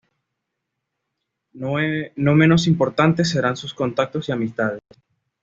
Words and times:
No 1.53 1.73
menos 2.33 2.65
importantes 2.65 3.29
serán 3.29 3.55
sus 3.55 3.71
contactos 3.75 4.29
y 4.29 4.31
amistades. 4.31 4.81